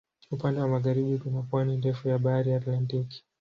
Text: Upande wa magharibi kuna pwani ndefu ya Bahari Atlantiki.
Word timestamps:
Upande 0.31 0.61
wa 0.61 0.67
magharibi 0.67 1.17
kuna 1.17 1.41
pwani 1.41 1.77
ndefu 1.77 2.09
ya 2.09 2.19
Bahari 2.19 2.53
Atlantiki. 2.53 3.23